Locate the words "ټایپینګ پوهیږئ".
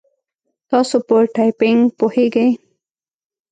1.35-2.49